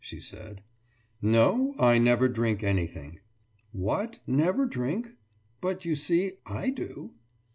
[0.03, 0.63] «she said.
[1.21, 3.19] »No, I never drink anything.«
[3.71, 5.11] »What, never drink!
[5.61, 7.11] But you see, I do!